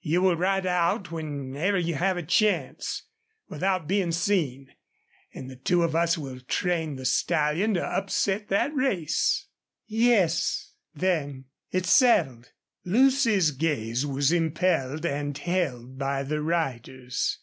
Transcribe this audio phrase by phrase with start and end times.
[0.00, 3.02] You will ride out whenever you have a chance,
[3.50, 4.70] without bein' seen.
[5.34, 9.46] An' the two of us will train the stallion to upset that race."
[9.86, 12.50] "Yes then it's settled."
[12.86, 17.40] Lucy's gaze was impelled and held by the rider's.